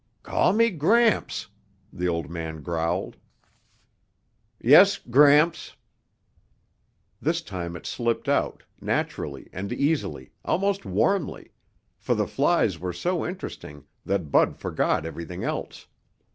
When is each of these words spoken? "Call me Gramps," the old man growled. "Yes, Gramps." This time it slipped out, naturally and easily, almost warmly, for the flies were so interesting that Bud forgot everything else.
"Call 0.23 0.51
me 0.53 0.71
Gramps," 0.71 1.45
the 1.93 2.07
old 2.07 2.27
man 2.27 2.63
growled. 2.63 3.17
"Yes, 4.59 4.97
Gramps." 4.97 5.75
This 7.21 7.43
time 7.43 7.75
it 7.75 7.85
slipped 7.85 8.27
out, 8.27 8.63
naturally 8.81 9.47
and 9.53 9.71
easily, 9.71 10.31
almost 10.43 10.85
warmly, 10.87 11.51
for 11.99 12.15
the 12.15 12.25
flies 12.25 12.79
were 12.79 12.93
so 12.93 13.23
interesting 13.23 13.85
that 14.03 14.31
Bud 14.31 14.57
forgot 14.57 15.05
everything 15.05 15.43
else. 15.43 15.85